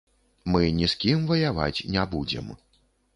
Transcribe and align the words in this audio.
Мы 0.53 0.61
ні 0.77 0.87
з 0.93 0.97
кім 1.03 1.19
ваяваць 1.31 1.85
не 1.97 2.07
будзем. 2.15 2.49